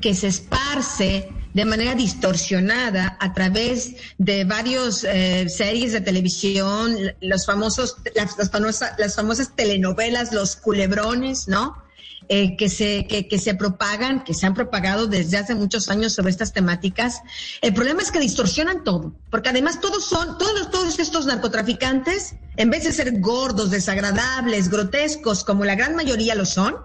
que 0.00 0.12
se 0.12 0.26
esparce 0.26 1.28
de 1.54 1.64
manera 1.64 1.94
distorsionada 1.94 3.16
a 3.20 3.32
través 3.32 3.94
de 4.18 4.44
varias 4.44 5.04
eh, 5.04 5.48
series 5.48 5.92
de 5.92 6.00
televisión, 6.00 6.96
los 7.20 7.46
famosos, 7.46 7.96
las, 8.14 8.50
famosas, 8.50 8.92
las 8.98 9.14
famosas 9.14 9.54
telenovelas, 9.54 10.32
los 10.32 10.56
culebrones, 10.56 11.48
¿no? 11.48 11.82
Eh, 12.28 12.56
que, 12.56 12.70
se, 12.70 13.06
que, 13.06 13.28
que, 13.28 13.38
se 13.38 13.54
propagan, 13.54 14.24
que 14.24 14.32
se 14.32 14.46
han 14.46 14.54
propagado 14.54 15.06
desde 15.06 15.36
hace 15.36 15.54
muchos 15.54 15.90
años 15.90 16.14
sobre 16.14 16.30
estas 16.30 16.54
temáticas. 16.54 17.20
El 17.60 17.74
problema 17.74 18.00
es 18.00 18.10
que 18.10 18.18
distorsionan 18.18 18.82
todo, 18.82 19.12
porque 19.30 19.50
además 19.50 19.78
todos 19.78 20.06
son, 20.06 20.38
todos, 20.38 20.70
todos 20.70 20.98
estos 20.98 21.26
narcotraficantes, 21.26 22.34
en 22.56 22.70
vez 22.70 22.84
de 22.84 22.92
ser 22.92 23.20
gordos, 23.20 23.70
desagradables, 23.70 24.70
grotescos, 24.70 25.44
como 25.44 25.66
la 25.66 25.74
gran 25.74 25.94
mayoría 25.94 26.34
lo 26.34 26.46
son, 26.46 26.76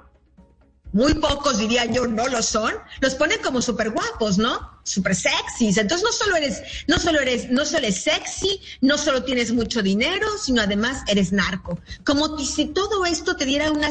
muy 0.92 1.14
pocos 1.16 1.60
diría 1.60 1.86
yo 1.86 2.08
no 2.08 2.28
lo 2.28 2.42
son, 2.42 2.74
los 3.00 3.16
ponen 3.16 3.40
como 3.42 3.62
súper 3.62 3.92
guapos, 3.92 4.38
¿no? 4.38 4.80
Súper 4.84 5.16
sexys. 5.16 5.78
Entonces 5.78 6.04
no 6.04 6.12
solo 6.12 6.36
eres, 6.36 6.62
no 6.88 6.98
solo 7.00 7.20
eres, 7.20 7.50
no 7.52 7.66
solo 7.66 7.80
eres 7.80 8.02
sexy, 8.02 8.60
no 8.82 8.98
solo 8.98 9.24
tienes 9.24 9.52
mucho 9.52 9.84
dinero, 9.84 10.28
sino 10.42 10.62
además 10.62 11.04
eres 11.08 11.32
narco. 11.32 11.80
Como 12.04 12.40
si 12.40 12.66
todo 12.66 13.06
esto 13.06 13.36
te 13.36 13.46
diera 13.46 13.72
una 13.72 13.90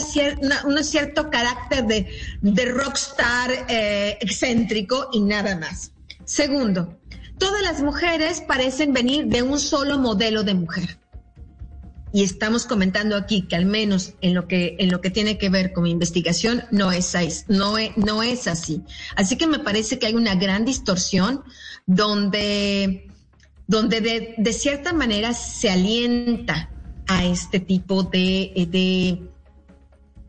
un 0.65 0.85
cierto 0.85 1.31
carácter 1.31 1.85
de, 1.87 2.09
de 2.41 2.65
rockstar 2.67 3.67
eh, 3.69 4.19
excéntrico 4.21 5.09
y 5.13 5.21
nada 5.21 5.57
más. 5.57 5.93
Segundo, 6.25 6.99
todas 7.39 7.63
las 7.63 7.81
mujeres 7.81 8.41
parecen 8.41 8.93
venir 8.93 9.27
de 9.27 9.43
un 9.43 9.61
solo 9.61 9.99
modelo 9.99 10.43
de 10.43 10.55
mujer 10.55 10.99
y 12.13 12.23
estamos 12.23 12.67
comentando 12.67 13.17
aquí 13.17 13.43
que 13.43 13.57
al 13.57 13.67
menos 13.67 14.15
en 14.21 14.35
lo 14.35 14.49
que 14.49 14.77
en 14.79 14.91
lo 14.91 15.01
que 15.01 15.11
tiene 15.11 15.39
que 15.39 15.51
ver 15.51 15.73
con 15.73 15.85
mi 15.85 15.91
investigación 15.91 16.65
no 16.71 16.93
es 16.93 17.15
no 17.49 17.79
es, 17.79 17.97
no 17.97 18.23
es 18.23 18.47
así. 18.47 18.83
Así 19.17 19.37
que 19.37 19.47
me 19.47 19.59
parece 19.59 19.99
que 19.99 20.07
hay 20.07 20.15
una 20.15 20.35
gran 20.35 20.65
distorsión 20.65 21.43
donde 21.87 23.09
donde 23.67 24.01
de, 24.01 24.35
de 24.39 24.53
cierta 24.53 24.93
manera 24.93 25.35
se 25.35 25.71
alienta 25.71 26.71
a 27.07 27.25
este 27.25 27.59
tipo 27.59 28.03
de, 28.03 28.53
de, 28.71 29.23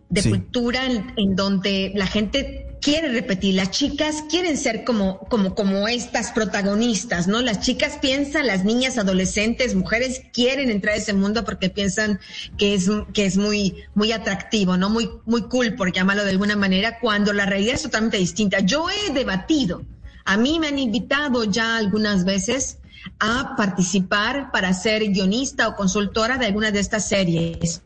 de 0.09 0.23
cultura 0.23 0.81
en, 0.85 1.35
donde 1.35 1.91
la 1.95 2.07
gente 2.07 2.65
quiere 2.81 3.09
repetir, 3.09 3.55
las 3.55 3.71
chicas 3.71 4.23
quieren 4.29 4.57
ser 4.57 4.83
como, 4.83 5.19
como, 5.19 5.53
como 5.53 5.87
estas 5.87 6.31
protagonistas, 6.31 7.27
¿no? 7.27 7.41
Las 7.41 7.59
chicas 7.59 7.99
piensan, 8.01 8.47
las 8.47 8.63
niñas, 8.63 8.97
adolescentes, 8.97 9.75
mujeres 9.75 10.23
quieren 10.33 10.71
entrar 10.71 10.95
a 10.95 10.97
ese 10.97 11.13
mundo 11.13 11.43
porque 11.43 11.69
piensan 11.69 12.19
que 12.57 12.73
es, 12.73 12.89
que 13.13 13.25
es 13.25 13.37
muy, 13.37 13.83
muy 13.93 14.11
atractivo, 14.11 14.77
¿no? 14.77 14.89
Muy, 14.89 15.09
muy 15.25 15.43
cool, 15.43 15.75
por 15.75 15.91
llamarlo 15.91 16.23
de 16.23 16.31
alguna 16.31 16.55
manera, 16.55 16.99
cuando 16.99 17.33
la 17.33 17.45
realidad 17.45 17.75
es 17.75 17.83
totalmente 17.83 18.17
distinta. 18.17 18.59
Yo 18.61 18.87
he 18.89 19.13
debatido, 19.13 19.83
a 20.25 20.37
mí 20.37 20.57
me 20.59 20.67
han 20.67 20.79
invitado 20.79 21.43
ya 21.43 21.77
algunas 21.77 22.25
veces 22.25 22.79
a 23.19 23.55
participar 23.55 24.51
para 24.51 24.73
ser 24.73 25.03
guionista 25.11 25.67
o 25.67 25.75
consultora 25.75 26.37
de 26.37 26.47
alguna 26.47 26.71
de 26.71 26.79
estas 26.79 27.07
series. 27.07 27.81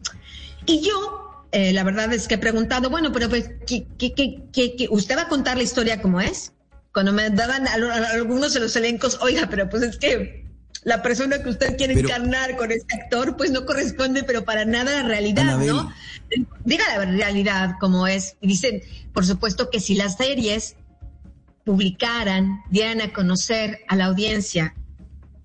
Y 0.65 0.81
yo 0.81 1.22
eh, 1.53 1.71
la 1.71 1.83
verdad 1.83 2.11
es 2.11 2.27
que 2.27 2.35
he 2.35 2.39
preguntado, 2.39 2.89
bueno, 2.89 3.11
pero 3.11 3.29
pues, 3.29 3.51
¿qué, 3.67 3.85
qué, 3.97 4.87
usted 4.89 5.15
va 5.15 5.21
a 5.21 5.27
contar 5.27 5.55
la 5.55 5.61
historia 5.61 6.01
como 6.01 6.19
es? 6.19 6.51
Cuando 6.91 7.13
me 7.13 7.29
daban 7.29 7.67
algunos 7.67 8.55
de 8.55 8.59
los 8.59 8.75
elencos, 8.75 9.19
oiga, 9.21 9.47
pero 9.49 9.69
pues 9.69 9.83
es 9.83 9.97
que 9.97 10.47
la 10.83 11.03
persona 11.03 11.43
que 11.43 11.49
usted 11.49 11.77
quiere 11.77 11.93
encarnar 11.93 12.57
con 12.57 12.71
este 12.71 12.95
actor, 12.95 13.37
pues 13.37 13.51
no 13.51 13.67
corresponde, 13.67 14.23
pero 14.23 14.43
para 14.43 14.65
nada 14.65 14.99
a 14.99 15.03
la 15.03 15.07
realidad, 15.07 15.59
¿no? 15.59 15.93
Diga 16.65 16.83
la 16.97 17.05
realidad 17.05 17.75
como 17.79 18.07
es. 18.07 18.35
Y 18.41 18.47
dicen, 18.47 18.81
por 19.13 19.23
supuesto 19.23 19.69
que 19.69 19.79
si 19.79 19.93
las 19.93 20.17
series 20.17 20.75
publicaran, 21.63 22.63
dieran 22.71 22.99
a 23.01 23.13
conocer 23.13 23.81
a 23.87 23.95
la 23.95 24.05
audiencia 24.05 24.73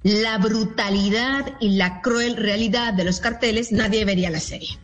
la 0.02 0.38
brutalidad 0.38 1.54
y 1.60 1.76
la 1.76 2.00
cruel 2.00 2.36
realidad 2.36 2.94
de 2.94 3.04
los 3.04 3.20
carteles, 3.20 3.72
nadie 3.72 4.06
vería 4.06 4.30
la 4.30 4.40
serie. 4.40 4.78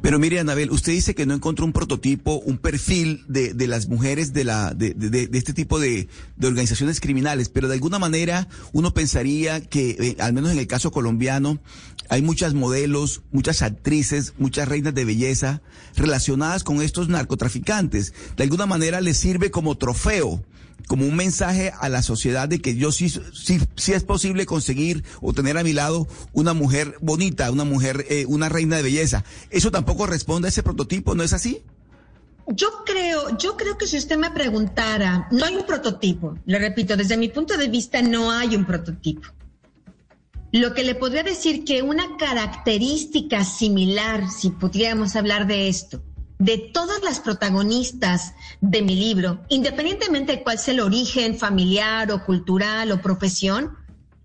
Pero 0.00 0.18
mire, 0.18 0.40
Anabel, 0.40 0.70
usted 0.70 0.92
dice 0.92 1.14
que 1.14 1.26
no 1.26 1.34
encontró 1.34 1.64
un 1.64 1.72
prototipo, 1.72 2.36
un 2.36 2.58
perfil 2.58 3.24
de, 3.28 3.54
de 3.54 3.66
las 3.66 3.88
mujeres 3.88 4.32
de, 4.32 4.44
la, 4.44 4.74
de, 4.74 4.94
de, 4.94 5.26
de 5.26 5.38
este 5.38 5.52
tipo 5.52 5.78
de, 5.78 6.08
organizaciones 6.42 7.00
criminales, 7.00 7.48
pero 7.48 7.68
de 7.68 7.74
alguna 7.74 7.98
manera 7.98 8.48
uno 8.72 8.94
pensaría 8.94 9.60
que, 9.60 9.90
eh, 9.90 10.16
al 10.18 10.32
menos 10.32 10.50
en 10.50 10.58
el 10.58 10.66
caso 10.66 10.90
colombiano, 10.90 11.60
hay 12.08 12.22
muchas 12.22 12.54
modelos, 12.54 13.22
muchas 13.30 13.62
actrices, 13.62 14.34
muchas 14.38 14.68
reinas 14.68 14.94
de 14.94 15.04
belleza 15.04 15.62
relacionadas 15.96 16.64
con 16.64 16.82
estos 16.82 17.08
narcotraficantes. 17.08 18.12
De 18.36 18.42
alguna 18.42 18.66
manera 18.66 19.00
les 19.00 19.16
sirve 19.16 19.50
como 19.50 19.78
trofeo 19.78 20.44
como 20.86 21.06
un 21.06 21.16
mensaje 21.16 21.72
a 21.78 21.88
la 21.88 22.02
sociedad 22.02 22.48
de 22.48 22.60
que 22.60 22.76
yo 22.76 22.92
sí, 22.92 23.08
sí, 23.08 23.92
es 23.92 24.04
posible 24.04 24.46
conseguir 24.46 25.04
o 25.20 25.32
tener 25.32 25.58
a 25.58 25.64
mi 25.64 25.72
lado 25.72 26.06
una 26.32 26.52
mujer 26.52 26.96
bonita, 27.00 27.50
una 27.50 27.64
mujer, 27.64 28.06
eh, 28.08 28.24
una 28.26 28.48
reina 28.48 28.76
de 28.76 28.82
belleza. 28.82 29.24
Eso 29.50 29.70
tampoco 29.70 30.06
responde 30.06 30.48
a 30.48 30.50
ese 30.50 30.62
prototipo, 30.62 31.14
¿no 31.14 31.22
es 31.22 31.32
así? 31.32 31.62
Yo 32.48 32.68
creo, 32.84 33.36
yo 33.38 33.56
creo 33.56 33.78
que 33.78 33.86
si 33.86 33.96
usted 33.96 34.18
me 34.18 34.30
preguntara, 34.30 35.28
no 35.30 35.44
hay 35.44 35.56
un 35.56 35.64
prototipo. 35.64 36.36
Le 36.44 36.58
repito, 36.58 36.96
desde 36.96 37.16
mi 37.16 37.28
punto 37.28 37.56
de 37.56 37.68
vista 37.68 38.02
no 38.02 38.30
hay 38.30 38.56
un 38.56 38.64
prototipo. 38.64 39.28
Lo 40.52 40.74
que 40.74 40.84
le 40.84 40.94
podría 40.94 41.22
decir 41.22 41.64
que 41.64 41.82
una 41.82 42.16
característica 42.18 43.42
similar, 43.44 44.28
si 44.28 44.50
pudiéramos 44.50 45.16
hablar 45.16 45.46
de 45.46 45.68
esto, 45.68 46.02
de 46.42 46.58
todas 46.58 47.00
las 47.04 47.20
protagonistas 47.20 48.34
de 48.60 48.82
mi 48.82 48.96
libro, 48.96 49.38
independientemente 49.48 50.32
de 50.32 50.42
cuál 50.42 50.58
sea 50.58 50.74
el 50.74 50.80
origen 50.80 51.38
familiar 51.38 52.10
o 52.10 52.24
cultural 52.24 52.90
o 52.90 53.00
profesión, 53.00 53.76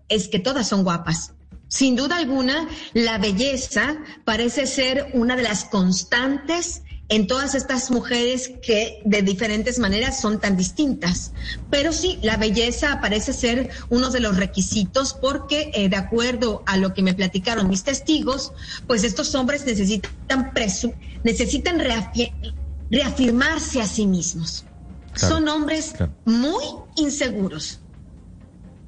es 0.08 0.26
que 0.26 0.40
todas 0.40 0.66
son 0.66 0.82
guapas. 0.82 1.34
Sin 1.68 1.94
duda 1.94 2.16
alguna, 2.16 2.66
la 2.92 3.18
belleza 3.18 3.98
parece 4.24 4.66
ser 4.66 5.10
una 5.14 5.36
de 5.36 5.44
las 5.44 5.66
constantes 5.66 6.82
en 7.08 7.26
todas 7.26 7.54
estas 7.54 7.90
mujeres 7.90 8.52
que 8.62 9.00
de 9.04 9.22
diferentes 9.22 9.78
maneras 9.78 10.20
son 10.20 10.40
tan 10.40 10.56
distintas. 10.56 11.32
Pero 11.70 11.92
sí, 11.92 12.18
la 12.22 12.36
belleza 12.36 13.00
parece 13.00 13.32
ser 13.32 13.70
uno 13.88 14.10
de 14.10 14.20
los 14.20 14.36
requisitos 14.36 15.14
porque, 15.14 15.70
eh, 15.74 15.88
de 15.88 15.96
acuerdo 15.96 16.62
a 16.66 16.76
lo 16.76 16.92
que 16.92 17.02
me 17.02 17.14
platicaron 17.14 17.68
mis 17.68 17.82
testigos, 17.82 18.52
pues 18.86 19.04
estos 19.04 19.34
hombres 19.34 19.64
necesitan, 19.64 20.12
necesitan 21.24 21.80
reafirmarse 22.90 23.80
a 23.80 23.86
sí 23.86 24.06
mismos. 24.06 24.64
son 25.14 25.48
hombres 25.48 25.94
muy 26.26 26.64
inseguros. 26.96 27.80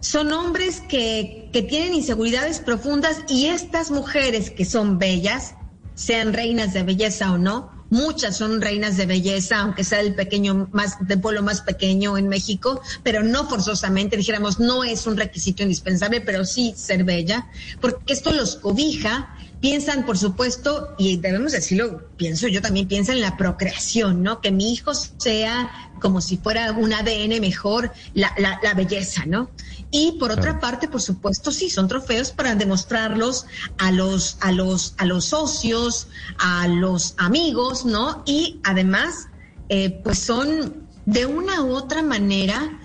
Son 0.00 0.32
hombres 0.32 0.82
que, 0.88 1.50
que 1.52 1.62
tienen 1.62 1.94
inseguridades 1.94 2.60
profundas 2.60 3.18
y 3.28 3.46
estas 3.46 3.90
mujeres 3.90 4.50
que 4.50 4.64
son 4.64 4.98
bellas, 4.98 5.54
sean 5.94 6.32
reinas 6.32 6.72
de 6.72 6.82
belleza 6.84 7.32
o 7.32 7.38
no, 7.38 7.79
Muchas 7.90 8.36
son 8.36 8.60
reinas 8.60 8.96
de 8.96 9.06
belleza, 9.06 9.60
aunque 9.60 9.84
sea 9.84 10.00
el 10.00 10.14
pequeño 10.14 10.68
más, 10.72 10.96
del 11.00 11.20
pueblo 11.20 11.42
más 11.42 11.60
pequeño 11.60 12.16
en 12.16 12.28
México, 12.28 12.80
pero 13.02 13.22
no 13.22 13.48
forzosamente, 13.48 14.16
dijéramos, 14.16 14.60
no 14.60 14.84
es 14.84 15.06
un 15.06 15.16
requisito 15.16 15.62
indispensable, 15.62 16.20
pero 16.20 16.44
sí 16.44 16.72
ser 16.76 17.04
bella, 17.04 17.48
porque 17.80 18.12
esto 18.12 18.32
los 18.32 18.56
cobija 18.56 19.34
piensan, 19.60 20.06
por 20.06 20.16
supuesto, 20.16 20.94
y 20.98 21.18
debemos 21.18 21.52
decirlo, 21.52 22.08
pienso 22.16 22.48
yo 22.48 22.62
también 22.62 22.88
pienso 22.88 23.12
en 23.12 23.20
la 23.20 23.36
procreación, 23.36 24.22
¿no? 24.22 24.40
Que 24.40 24.50
mi 24.50 24.72
hijo 24.72 24.92
sea 24.94 25.70
como 26.00 26.20
si 26.20 26.36
fuera 26.36 26.72
un 26.72 26.92
ADN 26.92 27.40
mejor, 27.40 27.92
la, 28.14 28.34
la, 28.38 28.74
belleza, 28.74 29.24
¿no? 29.26 29.50
Y 29.90 30.12
por 30.18 30.30
otra 30.32 30.58
parte, 30.58 30.88
por 30.88 31.02
supuesto, 31.02 31.52
sí, 31.52 31.70
son 31.70 31.88
trofeos 31.88 32.30
para 32.30 32.54
demostrarlos 32.54 33.46
a 33.78 33.90
los, 33.92 34.38
a 34.40 34.52
los, 34.52 34.94
a 34.98 35.04
los 35.04 35.26
socios, 35.26 36.08
a 36.38 36.66
los 36.68 37.14
amigos, 37.18 37.84
¿no? 37.84 38.22
Y 38.26 38.60
además, 38.64 39.28
eh, 39.68 40.00
pues 40.02 40.18
son 40.18 40.88
de 41.06 41.26
una 41.26 41.62
u 41.62 41.74
otra 41.74 42.02
manera 42.02 42.78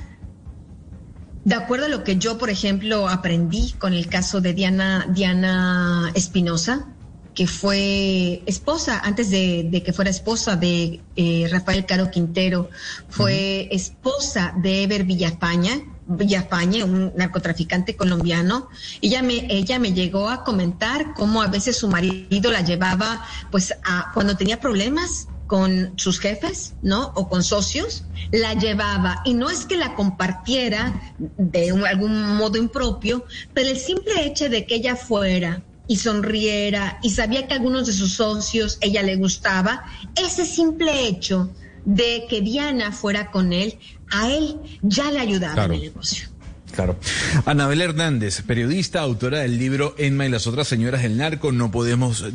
de 1.45 1.53
acuerdo 1.53 1.85
a 1.85 1.89
lo 1.89 2.03
que 2.03 2.17
yo, 2.17 2.39
por 2.39 2.49
ejemplo, 2.49 3.07
aprendí 3.07 3.73
con 3.73 3.93
el 3.93 4.09
caso 4.09 4.41
de 4.41 4.53
Diana, 4.53 5.05
Diana 5.09 6.11
Espinosa, 6.15 6.87
que 7.35 7.47
fue 7.47 8.41
esposa, 8.45 9.01
antes 9.03 9.29
de, 9.29 9.83
que 9.85 9.93
fuera 9.93 10.09
esposa 10.09 10.55
de 10.55 11.01
eh, 11.15 11.47
Rafael 11.51 11.85
Caro 11.85 12.09
Quintero, 12.09 12.69
fue 13.09 13.67
esposa 13.71 14.53
de 14.57 14.83
Ever 14.83 15.03
Villafaña, 15.03 15.81
Villafañe, 16.07 16.83
un 16.83 17.11
narcotraficante 17.15 17.95
colombiano. 17.95 18.69
Ella 19.01 19.21
me, 19.21 19.45
ella 19.49 19.79
me 19.79 19.91
llegó 19.91 20.29
a 20.29 20.43
comentar 20.43 21.13
cómo 21.13 21.41
a 21.41 21.47
veces 21.47 21.77
su 21.77 21.89
marido 21.89 22.51
la 22.51 22.61
llevaba, 22.61 23.25
pues, 23.51 23.73
a, 23.83 24.11
cuando 24.13 24.37
tenía 24.37 24.59
problemas, 24.59 25.27
con 25.47 25.93
sus 25.97 26.19
jefes, 26.19 26.73
¿no? 26.81 27.11
O 27.15 27.29
con 27.29 27.43
socios, 27.43 28.05
la 28.31 28.55
llevaba. 28.55 29.21
Y 29.25 29.35
no 29.35 29.49
es 29.49 29.65
que 29.65 29.77
la 29.77 29.93
compartiera 29.93 31.15
de 31.19 31.69
algún 31.87 32.35
modo 32.35 32.57
impropio, 32.57 33.25
pero 33.53 33.69
el 33.69 33.77
simple 33.77 34.25
hecho 34.25 34.49
de 34.49 34.65
que 34.65 34.75
ella 34.75 34.95
fuera 34.95 35.61
y 35.87 35.97
sonriera 35.97 36.99
y 37.01 37.11
sabía 37.11 37.47
que 37.47 37.53
algunos 37.53 37.87
de 37.87 37.93
sus 37.93 38.13
socios 38.13 38.77
ella 38.81 39.03
le 39.03 39.15
gustaba, 39.15 39.83
ese 40.15 40.45
simple 40.45 41.07
hecho 41.07 41.51
de 41.85 42.25
que 42.29 42.41
Diana 42.41 42.91
fuera 42.91 43.31
con 43.31 43.53
él, 43.53 43.77
a 44.09 44.31
él 44.31 44.59
ya 44.81 45.11
le 45.11 45.19
ayudaba 45.19 45.65
en 45.65 45.73
el 45.73 45.81
negocio. 45.81 46.27
Claro. 46.75 46.97
Anabel 47.45 47.81
Hernández, 47.81 48.41
periodista, 48.41 48.99
autora 48.99 49.39
del 49.39 49.57
libro 49.57 49.95
Enma 49.97 50.25
y 50.25 50.29
las 50.29 50.45
otras 50.45 50.67
señoras 50.67 51.03
del 51.03 51.17
narco. 51.17 51.53
No 51.53 51.71
podemos 51.71 52.25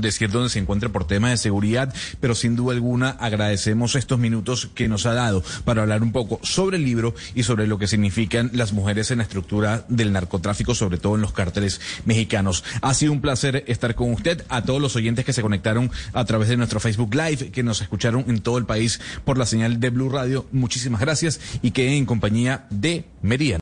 decir 0.00 0.30
dónde 0.30 0.48
se 0.48 0.60
encuentra 0.60 0.90
por 0.90 1.06
temas 1.06 1.32
de 1.32 1.36
seguridad, 1.36 1.92
pero 2.20 2.36
sin 2.36 2.54
duda 2.54 2.74
alguna 2.74 3.10
agradecemos 3.10 3.96
estos 3.96 4.18
minutos 4.20 4.70
que 4.74 4.88
nos 4.88 5.06
ha 5.06 5.14
dado 5.14 5.42
para 5.64 5.82
hablar 5.82 6.04
un 6.04 6.12
poco 6.12 6.38
sobre 6.44 6.76
el 6.76 6.84
libro 6.84 7.16
y 7.34 7.42
sobre 7.42 7.66
lo 7.66 7.78
que 7.78 7.88
significan 7.88 8.50
las 8.54 8.72
mujeres 8.72 9.10
en 9.10 9.18
la 9.18 9.24
estructura 9.24 9.84
del 9.88 10.12
narcotráfico, 10.12 10.74
sobre 10.74 10.98
todo 10.98 11.16
en 11.16 11.22
los 11.22 11.32
cárteles 11.32 11.80
mexicanos. 12.04 12.62
Ha 12.82 12.94
sido 12.94 13.12
un 13.12 13.20
placer 13.20 13.64
estar 13.66 13.96
con 13.96 14.12
usted, 14.12 14.44
a 14.48 14.62
todos 14.62 14.80
los 14.80 14.94
oyentes 14.94 15.24
que 15.24 15.32
se 15.32 15.42
conectaron 15.42 15.90
a 16.12 16.24
través 16.24 16.48
de 16.48 16.56
nuestro 16.56 16.78
Facebook 16.78 17.12
Live, 17.14 17.50
que 17.50 17.64
nos 17.64 17.80
escucharon 17.80 18.24
en 18.28 18.40
todo 18.40 18.58
el 18.58 18.66
país 18.66 19.00
por 19.24 19.36
la 19.36 19.46
señal 19.46 19.80
de 19.80 19.90
Blue 19.90 20.10
Radio. 20.10 20.46
Muchísimas 20.52 21.00
gracias 21.00 21.40
y 21.60 21.72
que 21.72 21.96
en 21.96 22.06
compañía 22.06 22.66
de 22.70 23.04
Meridian. 23.22 23.58